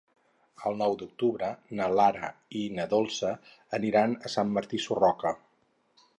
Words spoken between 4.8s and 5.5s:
Sarroca.